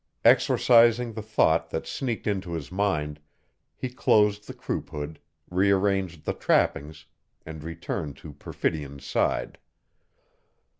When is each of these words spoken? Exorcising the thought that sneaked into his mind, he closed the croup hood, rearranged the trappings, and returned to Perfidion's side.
Exorcising 0.25 1.13
the 1.13 1.21
thought 1.21 1.69
that 1.69 1.85
sneaked 1.85 2.25
into 2.25 2.53
his 2.53 2.71
mind, 2.71 3.19
he 3.75 3.87
closed 3.87 4.47
the 4.47 4.53
croup 4.55 4.89
hood, 4.89 5.19
rearranged 5.51 6.25
the 6.25 6.33
trappings, 6.33 7.05
and 7.45 7.63
returned 7.63 8.17
to 8.17 8.33
Perfidion's 8.33 9.05
side. 9.05 9.59